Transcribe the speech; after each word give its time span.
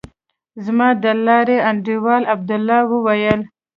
زما 0.65 0.89
د 1.03 1.05
لارې 1.25 1.57
انډيوال 1.69 2.23
عبدالله 2.33 2.79
وويل. 2.91 3.41